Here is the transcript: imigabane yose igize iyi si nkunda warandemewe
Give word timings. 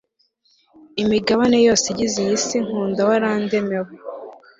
imigabane 1.01 1.57
yose 1.67 1.85
igize 1.93 2.17
iyi 2.23 2.35
si 2.45 2.57
nkunda 2.65 2.99
warandemewe 3.09 3.91